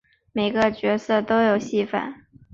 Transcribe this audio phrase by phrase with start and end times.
[0.31, 2.23] 每个角色都有戏份